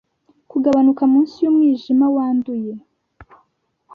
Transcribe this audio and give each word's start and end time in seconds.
kugabanuka 0.51 1.03
Munsi 1.11 1.35
yumwijima 1.43 2.05
wanduye. 2.15 2.73